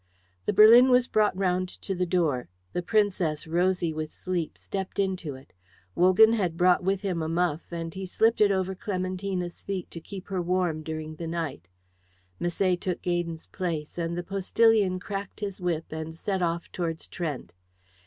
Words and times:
The 0.47 0.53
berlin 0.53 0.89
was 0.89 1.07
brought 1.07 1.37
round 1.37 1.67
to 1.83 1.93
the 1.93 2.07
door; 2.07 2.49
the 2.73 2.81
Princess, 2.81 3.45
rosy 3.45 3.93
with 3.93 4.11
sleep, 4.11 4.57
stepped 4.57 4.97
into 4.97 5.35
it; 5.35 5.53
Wogan 5.93 6.33
had 6.33 6.57
brought 6.57 6.83
with 6.83 7.01
him 7.01 7.21
a 7.21 7.29
muff, 7.29 7.71
and 7.71 7.93
he 7.93 8.07
slipped 8.07 8.41
it 8.41 8.49
over 8.49 8.73
Clementina's 8.73 9.61
feet 9.61 9.91
to 9.91 9.99
keep 9.99 10.27
her 10.29 10.41
warm 10.41 10.81
during 10.81 11.17
the 11.17 11.27
night; 11.27 11.67
Misset 12.41 12.79
took 12.81 13.03
Gaydon's 13.03 13.45
place, 13.45 13.99
and 13.99 14.17
the 14.17 14.23
postillion 14.23 14.99
cracked 14.99 15.39
his 15.39 15.61
whip 15.61 15.91
and 15.91 16.15
set 16.15 16.41
off 16.41 16.71
towards 16.71 17.05
Trent. 17.07 17.53